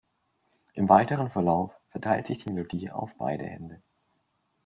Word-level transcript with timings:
Im 0.73 0.89
weiteren 0.89 1.29
Verlauf 1.29 1.79
verteilt 1.89 2.25
sich 2.25 2.39
die 2.39 2.49
Melodie 2.49 2.89
auf 2.89 3.15
beide 3.19 3.45
Hände. 3.45 3.77